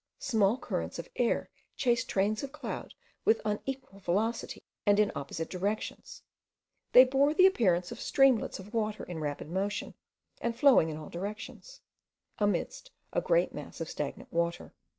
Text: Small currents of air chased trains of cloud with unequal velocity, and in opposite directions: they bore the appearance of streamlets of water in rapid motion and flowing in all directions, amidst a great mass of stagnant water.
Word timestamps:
Small 0.17 0.57
currents 0.57 0.97
of 0.97 1.07
air 1.15 1.51
chased 1.75 2.09
trains 2.09 2.41
of 2.41 2.51
cloud 2.51 2.95
with 3.23 3.39
unequal 3.45 3.99
velocity, 3.99 4.63
and 4.83 4.99
in 4.99 5.11
opposite 5.13 5.47
directions: 5.47 6.23
they 6.91 7.03
bore 7.03 7.35
the 7.35 7.45
appearance 7.45 7.91
of 7.91 8.01
streamlets 8.01 8.57
of 8.57 8.73
water 8.73 9.03
in 9.03 9.19
rapid 9.19 9.51
motion 9.51 9.93
and 10.41 10.55
flowing 10.57 10.89
in 10.89 10.97
all 10.97 11.09
directions, 11.09 11.81
amidst 12.39 12.89
a 13.13 13.21
great 13.21 13.53
mass 13.53 13.79
of 13.79 13.91
stagnant 13.91 14.33
water. 14.33 14.73